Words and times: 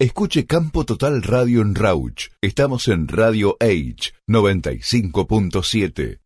Escuche 0.00 0.46
Campo 0.46 0.84
Total 0.84 1.24
Radio 1.24 1.60
en 1.60 1.74
Rauch. 1.74 2.28
Estamos 2.40 2.86
en 2.86 3.08
Radio 3.08 3.56
Age 3.58 4.12
95.7. 4.28 6.20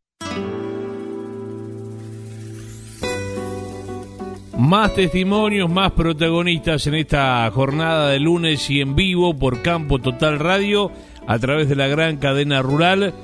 Más 4.59 4.95
testimonios, 4.95 5.71
más 5.71 5.93
protagonistas 5.93 6.87
en 6.87 6.97
esta 6.97 7.51
jornada 7.51 8.11
de 8.11 8.21
lunes 8.21 8.69
y 8.69 8.83
en 8.83 8.95
vivo 8.95 9.39
por 9.39 9.63
Campo 9.63 9.99
Total 10.01 10.39
Radio 10.39 10.93
a 11.27 11.39
través 11.39 11.71
de 11.71 11.77
la 11.77 11.89
gran 11.89 12.19
cadena 12.19 12.61
rural. 12.61 13.15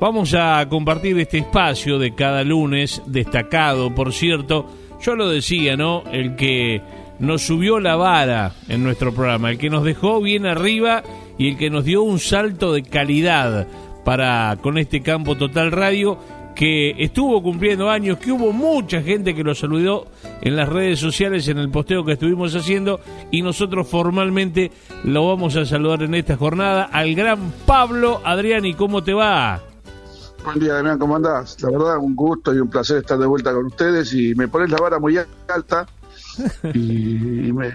Vamos 0.00 0.32
a 0.32 0.66
compartir 0.70 1.18
este 1.18 1.36
espacio 1.36 1.98
de 1.98 2.14
cada 2.14 2.44
lunes, 2.44 3.02
destacado, 3.04 3.94
por 3.94 4.14
cierto. 4.14 4.72
Yo 5.02 5.16
lo 5.16 5.28
decía, 5.28 5.76
¿no? 5.76 6.02
El 6.10 6.34
que 6.34 6.80
nos 7.18 7.42
subió 7.42 7.80
la 7.80 7.96
vara 7.96 8.52
en 8.68 8.82
nuestro 8.84 9.12
programa, 9.12 9.50
el 9.50 9.58
que 9.58 9.70
nos 9.70 9.84
dejó 9.84 10.20
bien 10.20 10.46
arriba 10.46 11.02
y 11.36 11.48
el 11.48 11.58
que 11.58 11.70
nos 11.70 11.84
dio 11.84 12.02
un 12.02 12.18
salto 12.18 12.72
de 12.72 12.82
calidad 12.82 13.66
para 14.04 14.56
con 14.62 14.78
este 14.78 15.02
campo 15.02 15.36
Total 15.36 15.72
Radio 15.72 16.18
que 16.54 16.90
estuvo 16.98 17.40
cumpliendo 17.40 17.88
años, 17.88 18.18
que 18.18 18.32
hubo 18.32 18.52
mucha 18.52 19.00
gente 19.00 19.32
que 19.32 19.44
lo 19.44 19.54
saludó 19.54 20.08
en 20.40 20.56
las 20.56 20.68
redes 20.68 20.98
sociales 20.98 21.46
en 21.46 21.58
el 21.58 21.70
posteo 21.70 22.04
que 22.04 22.14
estuvimos 22.14 22.54
haciendo 22.56 22.98
y 23.30 23.42
nosotros 23.42 23.86
formalmente 23.86 24.72
lo 25.04 25.28
vamos 25.28 25.54
a 25.54 25.64
saludar 25.64 26.02
en 26.02 26.14
esta 26.14 26.36
jornada 26.36 26.84
al 26.84 27.14
gran 27.14 27.52
Pablo 27.64 28.20
Adriani, 28.24 28.74
¿cómo 28.74 29.04
te 29.04 29.14
va? 29.14 29.60
Buen 30.44 30.58
día, 30.58 30.74
Damián, 30.74 30.98
¿cómo 30.98 31.14
andás? 31.14 31.60
La 31.62 31.70
verdad, 31.70 31.98
un 31.98 32.16
gusto 32.16 32.52
y 32.52 32.58
un 32.58 32.68
placer 32.68 32.98
estar 32.98 33.18
de 33.18 33.26
vuelta 33.26 33.52
con 33.52 33.66
ustedes 33.66 34.12
y 34.14 34.34
me 34.34 34.48
pones 34.48 34.70
la 34.70 34.78
vara 34.78 34.98
muy 34.98 35.16
alta 35.48 35.86
y, 36.74 37.52
me, 37.52 37.72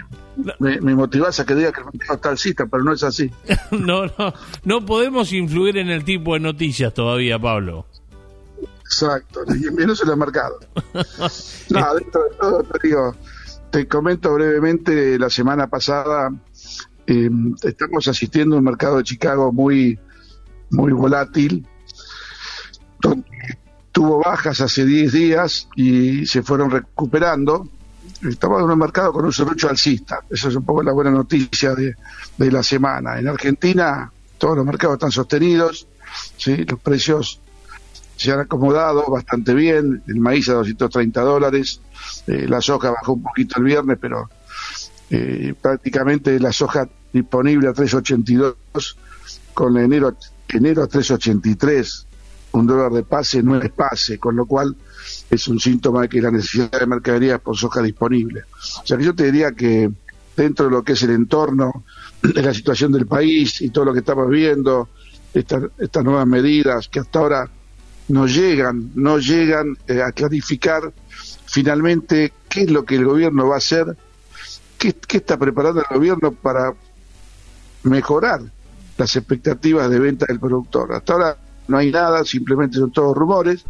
me, 0.58 0.94
motivás 0.94 1.40
a 1.40 1.46
que 1.46 1.54
diga 1.54 1.72
que 1.72 1.80
el 1.80 1.86
mercado 1.86 2.14
está 2.14 2.28
alcista, 2.30 2.66
pero 2.66 2.82
no 2.82 2.92
es 2.92 3.02
así. 3.02 3.30
no, 3.70 4.06
no, 4.06 4.34
no 4.64 4.84
podemos 4.84 5.32
influir 5.32 5.78
en 5.78 5.88
el 5.90 6.04
tipo 6.04 6.34
de 6.34 6.40
noticias 6.40 6.92
todavía, 6.94 7.38
Pablo. 7.38 7.86
Exacto, 8.84 9.40
y 9.48 9.70
menos 9.72 10.02
en 10.02 10.10
el 10.10 10.16
mercado. 10.16 10.58
no, 11.70 11.94
dentro 11.94 12.24
de 12.24 12.36
todo, 12.38 12.62
te 12.62 12.88
digo, 12.88 13.16
te 13.70 13.88
comento 13.88 14.34
brevemente, 14.34 15.18
la 15.18 15.30
semana 15.30 15.66
pasada 15.66 16.30
eh, 17.06 17.30
estamos 17.62 18.06
asistiendo 18.08 18.56
a 18.56 18.58
un 18.58 18.64
mercado 18.64 18.98
de 18.98 19.04
Chicago 19.04 19.52
muy, 19.52 19.98
muy 20.70 20.92
volátil, 20.92 21.66
tuvo 23.92 24.18
bajas 24.18 24.60
hace 24.60 24.84
10 24.84 25.12
días 25.12 25.68
y 25.76 26.26
se 26.26 26.42
fueron 26.42 26.70
recuperando. 26.70 27.68
Estamos 28.28 28.62
en 28.62 28.70
un 28.70 28.78
mercado 28.78 29.12
con 29.12 29.24
un 29.24 29.32
serrucho 29.32 29.68
alcista. 29.68 30.20
Esa 30.30 30.48
es 30.48 30.56
un 30.56 30.64
poco 30.64 30.82
la 30.82 30.92
buena 30.92 31.10
noticia 31.10 31.74
de, 31.74 31.94
de 32.36 32.50
la 32.50 32.62
semana. 32.62 33.18
En 33.18 33.28
Argentina 33.28 34.10
todos 34.38 34.56
los 34.56 34.66
mercados 34.66 34.94
están 34.94 35.12
sostenidos, 35.12 35.86
¿sí? 36.36 36.64
los 36.64 36.80
precios 36.80 37.40
se 38.16 38.32
han 38.32 38.40
acomodado 38.40 39.06
bastante 39.10 39.54
bien, 39.54 40.02
el 40.06 40.16
maíz 40.16 40.48
a 40.48 40.54
230 40.54 41.20
dólares, 41.22 41.80
eh, 42.26 42.46
la 42.48 42.60
soja 42.60 42.90
bajó 42.90 43.14
un 43.14 43.22
poquito 43.22 43.58
el 43.58 43.64
viernes, 43.64 43.98
pero 44.00 44.28
eh, 45.10 45.54
prácticamente 45.60 46.38
la 46.38 46.52
soja 46.52 46.88
disponible 47.12 47.68
a 47.68 47.72
382, 47.72 48.98
con 49.52 49.76
enero, 49.78 50.16
enero 50.48 50.82
a 50.82 50.86
383, 50.86 52.06
un 52.54 52.66
dólar 52.66 52.92
de 52.92 53.02
pase 53.02 53.42
no 53.42 53.60
es 53.60 53.70
pase, 53.70 54.18
con 54.18 54.36
lo 54.36 54.46
cual 54.46 54.76
es 55.30 55.48
un 55.48 55.58
síntoma 55.58 56.02
de 56.02 56.08
que 56.08 56.22
la 56.22 56.30
necesidad 56.30 56.70
de 56.70 56.86
mercadería 56.86 57.38
por 57.38 57.56
soja 57.56 57.82
disponible. 57.82 58.44
O 58.82 58.86
sea 58.86 58.96
que 58.96 59.04
yo 59.04 59.14
te 59.14 59.24
diría 59.24 59.52
que 59.52 59.90
dentro 60.36 60.66
de 60.66 60.70
lo 60.70 60.82
que 60.82 60.92
es 60.92 61.02
el 61.02 61.10
entorno 61.10 61.84
de 62.22 62.42
la 62.42 62.54
situación 62.54 62.92
del 62.92 63.06
país 63.06 63.60
y 63.60 63.70
todo 63.70 63.86
lo 63.86 63.92
que 63.92 64.00
estamos 64.00 64.28
viendo, 64.28 64.88
estas, 65.32 65.64
estas 65.78 66.04
nuevas 66.04 66.26
medidas 66.26 66.88
que 66.88 67.00
hasta 67.00 67.18
ahora 67.18 67.50
no 68.08 68.26
llegan, 68.26 68.90
no 68.94 69.18
llegan 69.18 69.76
eh, 69.88 70.02
a 70.02 70.12
clarificar 70.12 70.92
finalmente 71.46 72.32
qué 72.48 72.62
es 72.62 72.70
lo 72.70 72.84
que 72.84 72.96
el 72.96 73.04
gobierno 73.04 73.48
va 73.48 73.56
a 73.56 73.58
hacer, 73.58 73.96
qué, 74.78 74.94
está 75.10 75.36
preparando 75.36 75.80
el 75.80 75.96
gobierno 75.96 76.32
para 76.32 76.74
mejorar 77.82 78.42
las 78.96 79.16
expectativas 79.16 79.90
de 79.90 79.98
venta 79.98 80.26
del 80.26 80.38
productor. 80.38 80.92
Hasta 80.92 81.12
ahora 81.14 81.36
no 81.68 81.78
hay 81.78 81.90
nada, 81.90 82.24
simplemente 82.24 82.78
son 82.78 82.92
todos 82.92 83.16
rumores. 83.16 83.64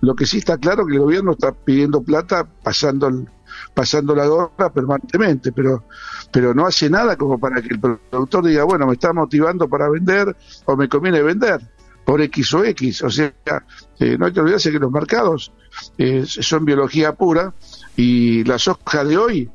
Lo 0.00 0.14
que 0.14 0.26
sí 0.26 0.38
está 0.38 0.58
claro 0.58 0.86
que 0.86 0.94
el 0.94 1.00
gobierno 1.00 1.32
está 1.32 1.52
pidiendo 1.52 2.02
plata 2.02 2.46
pasando 2.62 3.10
pasando 3.72 4.14
la 4.14 4.26
gorra 4.26 4.70
permanentemente, 4.72 5.52
pero 5.52 5.84
pero 6.30 6.54
no 6.54 6.66
hace 6.66 6.90
nada 6.90 7.16
como 7.16 7.38
para 7.38 7.62
que 7.62 7.68
el 7.68 7.80
productor 7.80 8.46
diga, 8.46 8.64
bueno, 8.64 8.86
me 8.86 8.94
está 8.94 9.12
motivando 9.12 9.68
para 9.68 9.88
vender 9.88 10.36
o 10.64 10.76
me 10.76 10.88
conviene 10.88 11.22
vender 11.22 11.60
por 12.04 12.20
X 12.22 12.54
o 12.54 12.64
X. 12.64 13.02
O 13.02 13.10
sea, 13.10 13.32
eh, 13.98 14.16
no 14.18 14.26
hay 14.26 14.32
que 14.32 14.40
olvidarse 14.40 14.70
que 14.70 14.78
los 14.78 14.90
mercados 14.90 15.52
eh, 15.98 16.24
son 16.26 16.64
biología 16.64 17.14
pura 17.14 17.52
y 17.96 18.44
la 18.44 18.58
soja 18.58 19.04
de 19.04 19.18
hoy 19.18 19.50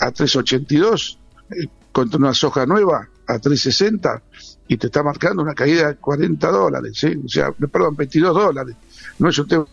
a 0.00 0.10
382 0.10 1.18
eh, 1.50 1.68
contra 1.92 2.18
una 2.18 2.34
soja 2.34 2.66
nueva 2.66 3.08
a 3.26 3.38
360 3.38 4.22
y 4.68 4.76
te 4.76 4.86
está 4.86 5.02
marcando 5.02 5.42
una 5.42 5.54
caída 5.54 5.88
de 5.88 5.96
40 5.96 6.48
dólares, 6.50 7.04
o 7.24 7.28
sea, 7.28 7.52
perdón, 7.52 7.96
22 7.96 8.34
dólares. 8.34 8.76
No 9.18 9.28
es 9.28 9.38
un 9.38 9.48
tema 9.48 9.66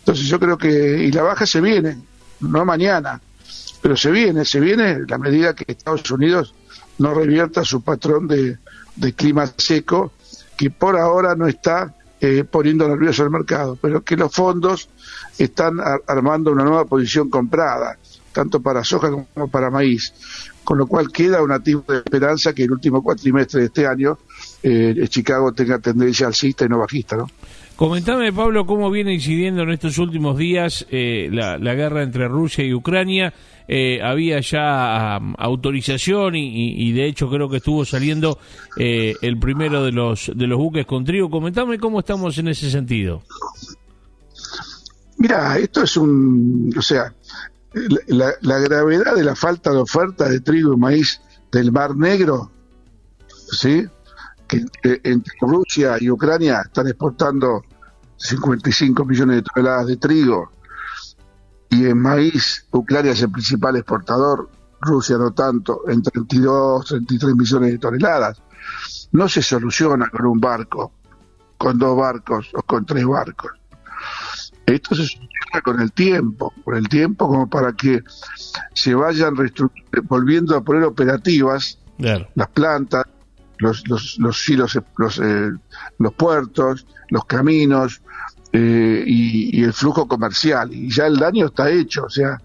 Entonces 0.00 0.26
yo 0.26 0.40
creo 0.40 0.56
que, 0.56 1.04
y 1.04 1.12
la 1.12 1.22
baja 1.22 1.46
se 1.46 1.60
viene, 1.60 1.98
no 2.40 2.64
mañana, 2.64 3.20
pero 3.82 3.96
se 3.96 4.10
viene, 4.10 4.44
se 4.44 4.60
viene 4.60 5.00
la 5.06 5.18
medida 5.18 5.54
que 5.54 5.64
Estados 5.68 6.10
Unidos 6.10 6.54
no 6.98 7.12
revierta 7.12 7.64
su 7.64 7.82
patrón 7.82 8.26
de, 8.28 8.58
de 8.96 9.12
clima 9.12 9.46
seco 9.56 10.12
que 10.56 10.70
por 10.70 10.96
ahora 10.96 11.34
no 11.34 11.46
está 11.46 11.94
eh, 12.20 12.44
poniendo 12.44 12.88
nervioso 12.88 13.22
al 13.22 13.30
mercado, 13.30 13.76
pero 13.80 14.02
que 14.02 14.16
los 14.16 14.32
fondos 14.32 14.88
están 15.36 15.78
armando 16.06 16.52
una 16.52 16.64
nueva 16.64 16.84
posición 16.84 17.28
comprada, 17.28 17.98
tanto 18.32 18.60
para 18.60 18.84
soja 18.84 19.10
como 19.10 19.48
para 19.48 19.68
maíz, 19.68 20.14
con 20.64 20.78
lo 20.78 20.86
cual 20.86 21.12
queda 21.12 21.42
una 21.42 21.60
tipo 21.60 21.92
de 21.92 21.98
esperanza 21.98 22.52
que 22.52 22.64
el 22.64 22.72
último 22.72 23.02
cuatrimestre 23.02 23.60
de 23.60 23.66
este 23.66 23.86
año 23.86 24.18
eh, 24.62 25.06
Chicago 25.08 25.52
tenga 25.52 25.78
tendencia 25.78 26.26
alcista 26.26 26.64
y 26.64 26.68
no 26.68 26.78
bajista, 26.78 27.16
¿no? 27.16 27.28
Comentame, 27.76 28.32
Pablo, 28.32 28.66
cómo 28.66 28.88
viene 28.88 29.14
incidiendo 29.14 29.62
en 29.62 29.70
estos 29.70 29.98
últimos 29.98 30.38
días 30.38 30.86
eh, 30.90 31.28
la, 31.32 31.56
guerra 31.74 32.04
entre 32.04 32.28
Rusia 32.28 32.64
y 32.64 32.72
Ucrania. 32.72 33.34
Eh, 33.66 34.00
había 34.00 34.38
ya 34.40 35.16
autorización 35.16 36.36
y, 36.36 36.92
de 36.92 37.06
hecho 37.06 37.28
creo 37.28 37.48
que 37.48 37.56
estuvo 37.56 37.84
saliendo 37.84 38.38
eh, 38.76 39.14
el 39.22 39.38
primero 39.38 39.82
de 39.82 39.90
los 39.90 40.30
de 40.36 40.46
los 40.46 40.56
buques 40.56 40.86
con 40.86 41.04
trigo. 41.04 41.28
Comentame 41.28 41.78
cómo 41.78 41.98
estamos 41.98 42.38
en 42.38 42.48
ese 42.48 42.70
sentido. 42.70 43.22
Mira, 45.18 45.58
esto 45.58 45.82
es 45.82 45.96
un, 45.96 46.72
o 46.76 46.82
sea, 46.82 47.12
la, 48.08 48.32
la 48.40 48.58
gravedad 48.58 49.14
de 49.14 49.24
la 49.24 49.34
falta 49.34 49.70
de 49.70 49.78
oferta 49.78 50.28
de 50.28 50.40
trigo 50.40 50.74
y 50.74 50.76
maíz 50.76 51.20
del 51.50 51.72
Mar 51.72 51.96
Negro, 51.96 52.50
¿sí? 53.28 53.86
que 54.46 54.64
entre 55.02 55.32
Rusia 55.40 55.96
y 56.00 56.10
Ucrania 56.10 56.62
están 56.64 56.86
exportando 56.88 57.62
55 58.16 59.04
millones 59.04 59.36
de 59.36 59.42
toneladas 59.42 59.86
de 59.86 59.96
trigo 59.96 60.50
y 61.74 61.86
en 61.86 62.00
maíz 62.00 62.66
Ucrania 62.70 63.12
es 63.12 63.22
el 63.22 63.30
principal 63.30 63.76
exportador, 63.76 64.48
Rusia 64.80 65.18
no 65.18 65.32
tanto, 65.32 65.82
en 65.88 66.02
32, 66.02 66.86
33 66.86 67.34
millones 67.34 67.72
de 67.72 67.78
toneladas. 67.78 68.40
No 69.12 69.28
se 69.28 69.42
soluciona 69.42 70.08
con 70.08 70.26
un 70.26 70.40
barco, 70.40 70.92
con 71.58 71.78
dos 71.78 71.96
barcos 71.96 72.50
o 72.54 72.62
con 72.62 72.86
tres 72.86 73.04
barcos. 73.04 73.52
Esto 74.66 74.94
se 74.94 75.02
soluciona 75.06 75.60
con 75.62 75.80
el 75.80 75.92
tiempo, 75.92 76.52
con 76.64 76.76
el 76.76 76.88
tiempo 76.88 77.28
como 77.28 77.48
para 77.48 77.72
que 77.72 78.02
se 78.72 78.94
vayan 78.94 79.34
volviendo 80.04 80.56
a 80.56 80.64
poner 80.64 80.84
operativas 80.84 81.78
las 81.98 82.48
plantas, 82.48 83.04
los, 83.58 83.86
los, 83.88 84.18
los, 84.18 84.48
los, 84.98 85.18
eh, 85.18 85.50
los 85.98 86.14
puertos, 86.14 86.86
los 87.10 87.24
caminos 87.26 88.02
eh, 88.52 89.04
y, 89.06 89.62
el 89.62 89.72
flujo 89.72 90.08
comercial. 90.08 90.72
Y 90.72 90.90
ya 90.90 91.06
el 91.06 91.16
daño 91.16 91.46
está 91.46 91.70
hecho, 91.70 92.04
o 92.04 92.10
sea, 92.10 92.40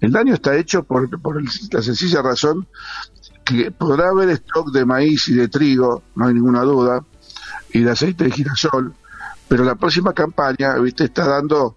el 0.00 0.12
daño 0.12 0.34
está 0.34 0.56
hecho 0.56 0.82
por, 0.82 1.20
por 1.20 1.42
la 1.42 1.82
sencilla 1.82 2.22
razón 2.22 2.66
que 3.44 3.70
podrá 3.70 4.10
haber 4.10 4.28
stock 4.30 4.70
de 4.72 4.84
maíz 4.84 5.28
y 5.28 5.34
de 5.34 5.48
trigo, 5.48 6.02
no 6.14 6.26
hay 6.26 6.34
ninguna 6.34 6.62
duda, 6.62 7.04
y 7.72 7.80
de 7.80 7.90
aceite 7.90 8.24
de 8.24 8.30
girasol, 8.30 8.94
pero 9.52 9.64
la 9.64 9.74
próxima 9.74 10.14
campaña, 10.14 10.78
viste, 10.78 11.04
está 11.04 11.28
dando, 11.28 11.76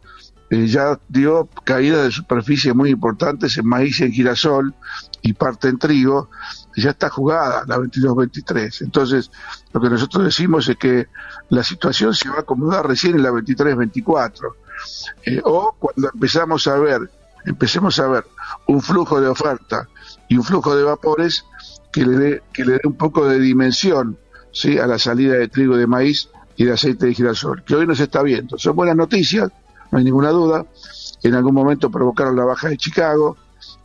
eh, 0.49 0.65
ya 0.65 0.97
dio 1.09 1.49
caídas 1.65 2.05
de 2.05 2.11
superficie 2.11 2.73
muy 2.73 2.89
importantes 2.89 3.57
en 3.57 3.67
maíz 3.67 3.99
y 3.99 4.05
en 4.05 4.13
girasol 4.13 4.73
y 5.21 5.33
parte 5.33 5.67
en 5.67 5.77
trigo, 5.77 6.29
ya 6.77 6.91
está 6.91 7.09
jugada 7.09 7.65
la 7.67 7.77
22-23. 7.77 8.81
Entonces, 8.81 9.29
lo 9.73 9.81
que 9.81 9.89
nosotros 9.89 10.23
decimos 10.23 10.69
es 10.69 10.77
que 10.77 11.07
la 11.49 11.65
situación 11.65 12.15
se 12.15 12.29
va 12.29 12.37
a 12.37 12.39
acomodar 12.39 12.87
recién 12.87 13.15
en 13.15 13.23
la 13.23 13.31
23-24. 13.31 14.53
Eh, 15.25 15.41
o 15.43 15.75
cuando 15.77 16.11
empezamos 16.13 16.67
a 16.67 16.77
ver, 16.77 17.11
empecemos 17.45 17.99
a 17.99 18.07
ver 18.07 18.25
un 18.67 18.81
flujo 18.81 19.19
de 19.19 19.27
oferta 19.27 19.89
y 20.29 20.37
un 20.37 20.45
flujo 20.45 20.77
de 20.77 20.83
vapores 20.83 21.43
que 21.91 22.05
le 22.05 22.17
dé, 22.17 22.43
que 22.53 22.63
le 22.63 22.71
dé 22.75 22.81
un 22.85 22.95
poco 22.95 23.27
de 23.27 23.37
dimensión 23.37 24.17
¿sí? 24.53 24.79
a 24.79 24.87
la 24.87 24.97
salida 24.97 25.33
de 25.33 25.49
trigo 25.49 25.75
de 25.75 25.87
maíz 25.87 26.29
y 26.57 26.65
de 26.65 26.73
aceite 26.73 27.05
de 27.07 27.13
girasol, 27.13 27.63
que 27.63 27.75
hoy 27.75 27.85
no 27.85 27.95
se 27.95 28.03
está 28.03 28.21
viendo. 28.21 28.57
Son 28.57 28.75
buenas 28.75 28.95
noticias, 28.95 29.49
no 29.91 29.97
hay 29.97 30.03
ninguna 30.03 30.29
duda. 30.29 30.65
En 31.23 31.33
algún 31.33 31.53
momento 31.53 31.89
provocaron 31.89 32.35
la 32.35 32.45
baja 32.45 32.69
de 32.69 32.77
Chicago. 32.77 33.37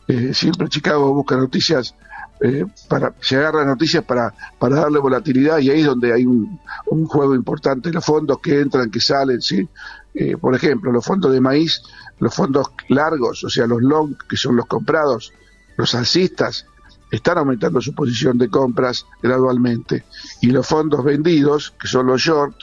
Eh, 0.07 0.33
siempre 0.33 0.67
Chicago 0.67 1.13
busca 1.13 1.35
noticias 1.35 1.95
eh, 2.43 2.65
para 2.87 3.13
se 3.21 3.37
agarra 3.37 3.63
noticias 3.63 4.03
para, 4.03 4.33
para 4.57 4.77
darle 4.77 4.97
volatilidad 4.97 5.59
y 5.59 5.69
ahí 5.69 5.81
es 5.81 5.85
donde 5.85 6.11
hay 6.11 6.25
un, 6.25 6.59
juego 7.05 7.35
importante, 7.35 7.91
los 7.91 8.03
fondos 8.03 8.39
que 8.39 8.61
entran, 8.61 8.89
que 8.89 8.99
salen, 8.99 9.41
¿sí? 9.41 9.69
Eh, 10.15 10.35
por 10.37 10.55
ejemplo, 10.55 10.91
los 10.91 11.05
fondos 11.05 11.31
de 11.31 11.39
maíz, 11.39 11.83
los 12.17 12.33
fondos 12.33 12.71
largos, 12.89 13.43
o 13.43 13.49
sea, 13.49 13.67
los 13.67 13.83
long, 13.83 14.15
que 14.27 14.37
son 14.37 14.55
los 14.55 14.65
comprados, 14.65 15.31
los 15.77 15.93
alcistas, 15.93 16.65
están 17.11 17.37
aumentando 17.37 17.81
su 17.81 17.93
posición 17.93 18.37
de 18.37 18.49
compras 18.49 19.05
gradualmente. 19.21 20.05
Y 20.41 20.47
los 20.47 20.65
fondos 20.65 21.03
vendidos, 21.03 21.73
que 21.79 21.87
son 21.87 22.07
los 22.07 22.21
short, 22.21 22.55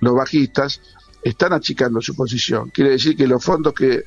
los 0.00 0.14
bajistas, 0.14 0.80
están 1.22 1.52
achicando 1.52 2.02
su 2.02 2.16
posición. 2.16 2.70
Quiere 2.70 2.90
decir 2.90 3.16
que 3.16 3.28
los 3.28 3.42
fondos 3.42 3.72
que, 3.72 4.04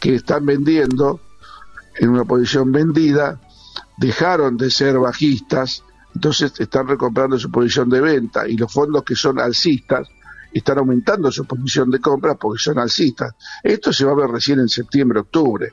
que 0.00 0.14
están 0.14 0.46
vendiendo 0.46 1.20
en 1.98 2.08
una 2.08 2.24
posición 2.24 2.72
vendida 2.72 3.40
dejaron 3.98 4.56
de 4.56 4.70
ser 4.70 4.98
bajistas, 4.98 5.84
entonces 6.14 6.52
están 6.58 6.88
recomprando 6.88 7.38
su 7.38 7.50
posición 7.50 7.90
de 7.90 8.00
venta 8.00 8.48
y 8.48 8.56
los 8.56 8.72
fondos 8.72 9.04
que 9.04 9.14
son 9.14 9.38
alcistas 9.38 10.08
están 10.58 10.78
aumentando 10.78 11.30
su 11.30 11.44
posición 11.44 11.90
de 11.90 12.00
compra 12.00 12.34
porque 12.34 12.62
son 12.62 12.78
alcistas. 12.78 13.34
Esto 13.62 13.92
se 13.92 14.04
va 14.04 14.12
a 14.12 14.16
ver 14.16 14.28
recién 14.28 14.60
en 14.60 14.68
septiembre, 14.68 15.20
octubre, 15.20 15.72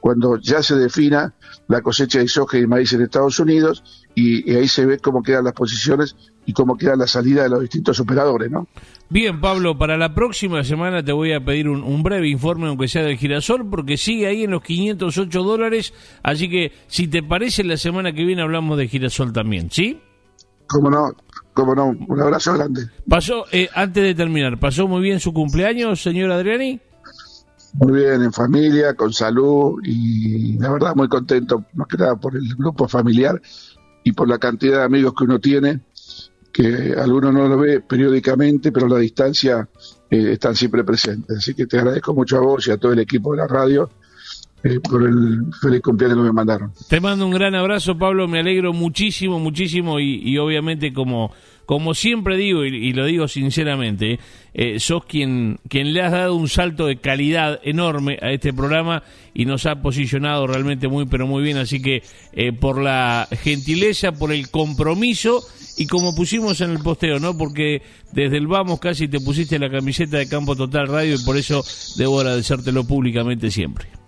cuando 0.00 0.38
ya 0.38 0.62
se 0.62 0.76
defina 0.76 1.34
la 1.68 1.82
cosecha 1.82 2.18
de 2.18 2.28
soja 2.28 2.58
y 2.58 2.66
maíz 2.66 2.92
en 2.92 3.02
Estados 3.02 3.38
Unidos 3.38 3.82
y, 4.14 4.50
y 4.50 4.56
ahí 4.56 4.68
se 4.68 4.86
ve 4.86 4.98
cómo 4.98 5.22
quedan 5.22 5.44
las 5.44 5.52
posiciones 5.52 6.16
y 6.46 6.52
cómo 6.52 6.76
queda 6.76 6.96
la 6.96 7.06
salida 7.06 7.44
de 7.44 7.48
los 7.48 7.60
distintos 7.60 8.00
operadores, 8.00 8.50
¿no? 8.50 8.66
Bien, 9.08 9.40
Pablo, 9.40 9.78
para 9.78 9.96
la 9.96 10.14
próxima 10.14 10.64
semana 10.64 11.04
te 11.04 11.12
voy 11.12 11.32
a 11.32 11.44
pedir 11.44 11.68
un, 11.68 11.82
un, 11.82 12.02
breve 12.02 12.28
informe, 12.28 12.68
aunque 12.68 12.88
sea 12.88 13.02
del 13.02 13.16
girasol, 13.16 13.68
porque 13.68 13.96
sigue 13.96 14.26
ahí 14.26 14.44
en 14.44 14.52
los 14.52 14.62
508 14.62 15.42
dólares, 15.42 15.94
así 16.22 16.48
que 16.48 16.72
si 16.88 17.08
te 17.08 17.22
parece, 17.22 17.62
la 17.62 17.76
semana 17.76 18.12
que 18.12 18.24
viene 18.24 18.42
hablamos 18.42 18.78
de 18.78 18.88
girasol 18.88 19.32
también, 19.32 19.70
¿sí? 19.70 20.00
Cómo 20.66 20.90
no, 20.90 21.12
cómo 21.54 21.74
no, 21.74 21.86
un 21.86 22.20
abrazo 22.20 22.54
grande. 22.54 22.88
Pasó, 23.08 23.44
eh, 23.52 23.68
antes 23.74 24.02
de 24.02 24.14
terminar, 24.14 24.58
¿pasó 24.58 24.88
muy 24.88 25.02
bien 25.02 25.20
su 25.20 25.32
cumpleaños, 25.32 26.02
señor 26.02 26.30
Adriani? 26.30 26.80
Muy 27.74 28.00
bien, 28.00 28.22
en 28.22 28.32
familia, 28.32 28.94
con 28.94 29.12
salud 29.12 29.80
y 29.84 30.58
la 30.58 30.72
verdad 30.72 30.94
muy 30.96 31.08
contento, 31.08 31.64
más 31.74 31.86
que 31.86 31.96
nada 31.96 32.16
por 32.16 32.34
el 32.36 32.54
grupo 32.56 32.88
familiar 32.88 33.40
y 34.02 34.12
por 34.12 34.28
la 34.28 34.38
cantidad 34.38 34.78
de 34.78 34.84
amigos 34.84 35.14
que 35.16 35.24
uno 35.24 35.38
tiene 35.38 35.80
que 36.52 36.94
alguno 36.98 37.32
no 37.32 37.48
lo 37.48 37.58
ve 37.58 37.80
periódicamente, 37.80 38.72
pero 38.72 38.86
a 38.86 38.90
la 38.90 38.98
distancia 38.98 39.68
eh, 40.10 40.32
están 40.32 40.54
siempre 40.54 40.84
presentes. 40.84 41.38
Así 41.38 41.54
que 41.54 41.66
te 41.66 41.78
agradezco 41.78 42.14
mucho 42.14 42.36
a 42.38 42.40
vos 42.40 42.66
y 42.66 42.70
a 42.70 42.76
todo 42.76 42.92
el 42.92 42.98
equipo 42.98 43.32
de 43.32 43.38
la 43.38 43.46
radio 43.46 43.90
eh, 44.62 44.78
por 44.80 45.02
el 45.02 45.46
feliz 45.60 45.80
cumpleaños 45.80 46.18
que 46.18 46.24
me 46.24 46.32
mandaron. 46.32 46.72
Te 46.88 47.00
mando 47.00 47.24
un 47.24 47.32
gran 47.32 47.54
abrazo, 47.54 47.96
Pablo. 47.96 48.28
Me 48.28 48.40
alegro 48.40 48.72
muchísimo, 48.72 49.38
muchísimo 49.38 49.98
y, 50.00 50.36
obviamente 50.38 50.92
como 50.92 51.32
como 51.64 51.94
siempre 51.94 52.36
digo 52.36 52.64
y, 52.64 52.92
lo 52.92 53.06
digo 53.06 53.28
sinceramente, 53.28 54.18
eh, 54.54 54.80
sos 54.80 55.04
quien, 55.04 55.60
quien 55.68 55.92
le 55.92 56.02
has 56.02 56.10
dado 56.10 56.34
un 56.34 56.48
salto 56.48 56.86
de 56.86 56.96
calidad 56.96 57.60
enorme 57.62 58.18
a 58.20 58.32
este 58.32 58.52
programa 58.52 59.04
y 59.34 59.44
nos 59.44 59.66
ha 59.66 59.80
posicionado 59.80 60.48
realmente 60.48 60.88
muy 60.88 61.06
pero 61.06 61.28
muy 61.28 61.44
bien, 61.44 61.58
así 61.58 61.80
que 61.80 62.02
eh, 62.32 62.52
por 62.52 62.82
la 62.82 63.28
gentileza, 63.30 64.10
por 64.10 64.32
el 64.32 64.50
compromiso 64.50 65.44
y 65.76 65.86
como 65.86 66.12
pusimos 66.12 66.60
en 66.60 66.72
el 66.72 66.80
posteo, 66.80 67.20
¿no? 67.20 67.38
Porque 67.38 67.82
desde 68.10 68.36
el 68.38 68.48
vamos 68.48 68.80
casi 68.80 69.06
te 69.06 69.20
pusiste 69.20 69.56
la 69.60 69.70
camiseta 69.70 70.18
de 70.18 70.28
Campo 70.28 70.56
Total 70.56 70.88
Radio 70.88 71.14
y 71.14 71.24
por 71.24 71.36
eso 71.36 71.62
debo 71.96 72.18
agradecértelo 72.18 72.82
públicamente 72.82 73.48
siempre. 73.48 73.99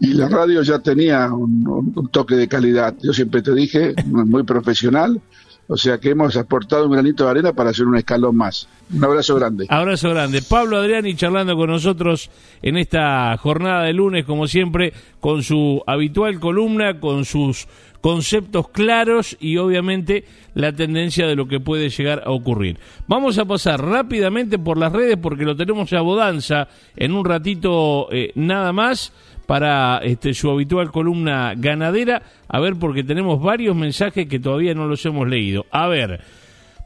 Y 0.00 0.14
la 0.14 0.28
radio 0.28 0.62
ya 0.62 0.78
tenía 0.78 1.32
un, 1.32 1.92
un, 1.94 2.08
toque 2.08 2.36
de 2.36 2.48
calidad, 2.48 2.94
yo 3.02 3.12
siempre 3.12 3.42
te 3.42 3.54
dije, 3.54 3.94
muy 4.06 4.42
profesional 4.42 5.20
o 5.66 5.76
sea 5.76 5.98
que 5.98 6.10
hemos 6.10 6.36
aportado 6.36 6.86
un 6.86 6.92
granito 6.92 7.24
de 7.24 7.30
arena 7.30 7.52
para 7.52 7.70
hacer 7.70 7.86
un 7.86 7.96
escalón 7.96 8.36
más. 8.36 8.68
Un 8.92 9.02
abrazo 9.02 9.34
grande. 9.34 9.66
Abrazo 9.70 10.10
grande. 10.10 10.42
Pablo 10.42 10.76
Adriani 10.76 11.14
charlando 11.14 11.56
con 11.56 11.70
nosotros 11.70 12.30
en 12.60 12.76
esta 12.76 13.34
jornada 13.38 13.84
de 13.84 13.94
lunes, 13.94 14.26
como 14.26 14.46
siempre, 14.46 14.92
con 15.20 15.42
su 15.42 15.82
habitual 15.86 16.38
columna, 16.38 17.00
con 17.00 17.24
sus 17.24 17.66
conceptos 18.02 18.68
claros 18.68 19.34
y 19.40 19.56
obviamente 19.56 20.26
la 20.52 20.74
tendencia 20.74 21.26
de 21.26 21.34
lo 21.34 21.48
que 21.48 21.60
puede 21.60 21.88
llegar 21.88 22.22
a 22.26 22.32
ocurrir. 22.32 22.78
Vamos 23.08 23.38
a 23.38 23.46
pasar 23.46 23.82
rápidamente 23.82 24.58
por 24.58 24.76
las 24.76 24.92
redes 24.92 25.16
porque 25.16 25.46
lo 25.46 25.56
tenemos 25.56 25.90
a 25.94 26.02
Bodanza 26.02 26.68
en 26.94 27.12
un 27.12 27.24
ratito 27.24 28.12
eh, 28.12 28.32
nada 28.34 28.74
más 28.74 29.14
para 29.46 29.98
este, 30.02 30.34
su 30.34 30.50
habitual 30.50 30.90
columna 30.90 31.54
ganadera. 31.56 32.22
A 32.48 32.60
ver, 32.60 32.76
porque 32.76 33.04
tenemos 33.04 33.42
varios 33.42 33.76
mensajes 33.76 34.26
que 34.26 34.38
todavía 34.38 34.74
no 34.74 34.86
los 34.86 35.04
hemos 35.06 35.28
leído. 35.28 35.66
A 35.70 35.86
ver, 35.88 36.20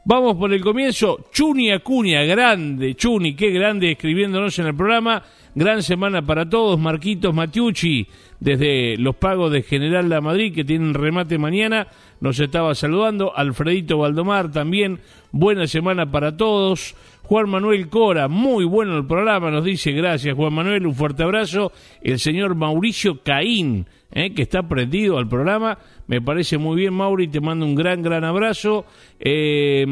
vamos 0.05 0.35
por 0.35 0.53
el 0.53 0.61
comienzo. 0.61 1.29
Chuni 1.31 1.71
Acuña, 1.71 2.23
grande, 2.23 2.95
Chuni, 2.95 3.35
qué 3.35 3.51
grande 3.51 3.91
escribiéndonos 3.91 4.57
en 4.59 4.67
el 4.67 4.75
programa. 4.75 5.23
Gran 5.55 5.83
semana 5.83 6.21
para 6.21 6.47
todos. 6.47 6.79
Marquitos 6.79 7.33
Matiucci, 7.33 8.07
desde 8.39 8.97
los 8.97 9.15
pagos 9.15 9.51
de 9.51 9.63
General 9.63 10.07
La 10.07 10.21
Madrid, 10.21 10.53
que 10.53 10.63
tienen 10.63 10.93
remate 10.93 11.37
mañana, 11.37 11.87
nos 12.21 12.39
estaba 12.39 12.75
saludando. 12.75 13.35
Alfredito 13.35 13.97
Valdomar 13.97 14.51
también. 14.51 14.99
Buena 15.31 15.67
semana 15.67 16.11
para 16.11 16.37
todos. 16.37 16.95
Juan 17.29 17.47
Manuel 17.47 17.89
Cora, 17.89 18.27
muy 18.27 18.65
bueno 18.65 18.97
el 18.97 19.05
programa, 19.05 19.51
nos 19.51 19.63
dice 19.63 19.91
gracias 19.91 20.35
Juan 20.35 20.51
Manuel, 20.51 20.87
un 20.87 20.95
fuerte 20.95 21.21
abrazo. 21.21 21.71
El 22.01 22.17
señor 22.17 22.55
Mauricio 22.55 23.21
Caín, 23.21 23.85
eh, 24.11 24.33
que 24.33 24.41
está 24.41 24.63
prendido 24.63 25.19
al 25.19 25.29
programa, 25.29 25.77
me 26.07 26.23
parece 26.23 26.57
muy 26.57 26.75
bien 26.75 26.95
Mauri, 26.95 27.27
te 27.27 27.39
mando 27.39 27.67
un 27.67 27.75
gran, 27.75 28.01
gran 28.01 28.23
abrazo. 28.23 28.83
Eh, 29.19 29.85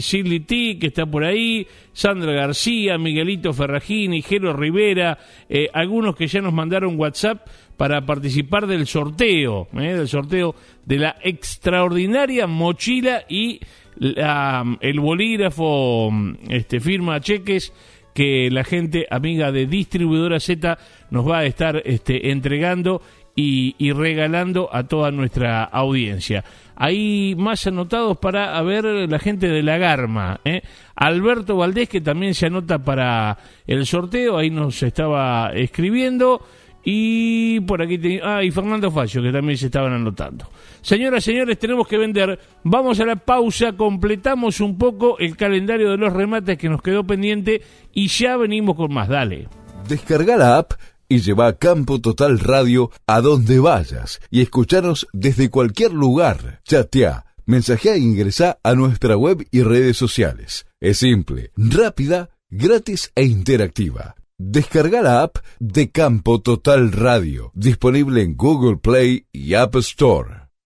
Silly 0.00 0.40
T, 0.40 0.78
que 0.78 0.88
está 0.88 1.06
por 1.06 1.24
ahí, 1.24 1.66
Sandra 1.92 2.32
García, 2.32 2.98
Miguelito 2.98 3.52
Ferragini, 3.52 4.22
Jero 4.22 4.52
Rivera, 4.52 5.18
eh, 5.48 5.68
algunos 5.72 6.16
que 6.16 6.26
ya 6.26 6.40
nos 6.40 6.52
mandaron 6.52 6.98
WhatsApp 6.98 7.46
para 7.76 8.04
participar 8.04 8.66
del 8.66 8.86
sorteo, 8.86 9.68
eh, 9.74 9.94
del 9.94 10.08
sorteo 10.08 10.54
de 10.84 10.98
la 10.98 11.16
extraordinaria 11.22 12.46
mochila 12.46 13.24
y 13.28 13.60
la, 13.96 14.64
el 14.80 15.00
bolígrafo 15.00 16.10
este, 16.48 16.80
firma 16.80 17.20
cheques 17.20 17.72
que 18.14 18.50
la 18.50 18.64
gente 18.64 19.06
amiga 19.10 19.52
de 19.52 19.66
distribuidora 19.66 20.40
Z 20.40 20.76
nos 21.10 21.28
va 21.28 21.38
a 21.38 21.44
estar 21.44 21.80
este, 21.84 22.30
entregando 22.30 23.00
y, 23.40 23.76
y, 23.78 23.92
regalando 23.92 24.68
a 24.72 24.82
toda 24.82 25.12
nuestra 25.12 25.62
audiencia. 25.62 26.42
Hay 26.74 27.36
más 27.36 27.64
anotados 27.68 28.18
para 28.18 28.60
ver 28.62 28.84
la 28.84 29.20
gente 29.20 29.46
de 29.46 29.62
la 29.62 29.78
Garma. 29.78 30.40
¿eh? 30.44 30.62
Alberto 30.96 31.56
Valdés, 31.56 31.88
que 31.88 32.00
también 32.00 32.34
se 32.34 32.46
anota 32.46 32.80
para 32.80 33.38
el 33.64 33.86
sorteo, 33.86 34.38
ahí 34.38 34.50
nos 34.50 34.82
estaba 34.82 35.52
escribiendo. 35.54 36.44
Y 36.82 37.60
por 37.60 37.80
aquí, 37.80 37.98
te... 37.98 38.20
ah, 38.24 38.42
y 38.42 38.50
Fernando 38.50 38.90
Facio, 38.90 39.22
que 39.22 39.30
también 39.30 39.56
se 39.56 39.66
estaban 39.66 39.92
anotando. 39.92 40.50
Señoras, 40.80 41.22
señores, 41.22 41.60
tenemos 41.60 41.86
que 41.86 41.96
vender. 41.96 42.40
Vamos 42.64 42.98
a 42.98 43.04
la 43.04 43.14
pausa, 43.14 43.72
completamos 43.74 44.60
un 44.60 44.76
poco 44.76 45.16
el 45.20 45.36
calendario 45.36 45.92
de 45.92 45.96
los 45.96 46.12
remates 46.12 46.58
que 46.58 46.68
nos 46.68 46.82
quedó 46.82 47.04
pendiente 47.04 47.62
y 47.92 48.08
ya 48.08 48.36
venimos 48.36 48.74
con 48.74 48.92
más. 48.92 49.06
Dale. 49.06 49.46
Descarga 49.88 50.36
la 50.36 50.58
app 50.58 50.72
y 51.08 51.20
lleva 51.20 51.46
a 51.46 51.56
Campo 51.56 52.00
Total 52.00 52.38
Radio 52.38 52.90
a 53.06 53.20
donde 53.20 53.58
vayas 53.58 54.20
y 54.30 54.42
escucharos 54.42 55.06
desde 55.12 55.50
cualquier 55.50 55.92
lugar. 55.92 56.60
Chatea, 56.64 57.24
mensajea 57.46 57.94
e 57.94 58.00
ingresa 58.00 58.58
a 58.62 58.74
nuestra 58.74 59.16
web 59.16 59.46
y 59.50 59.62
redes 59.62 59.96
sociales. 59.96 60.66
Es 60.80 60.98
simple, 60.98 61.52
rápida, 61.56 62.30
gratis 62.50 63.10
e 63.14 63.24
interactiva. 63.24 64.14
Descarga 64.38 65.02
la 65.02 65.22
app 65.22 65.38
de 65.58 65.90
Campo 65.90 66.40
Total 66.40 66.92
Radio, 66.92 67.50
disponible 67.54 68.22
en 68.22 68.36
Google 68.36 68.76
Play 68.76 69.26
y 69.32 69.54
App 69.54 69.74
Store. 69.76 70.47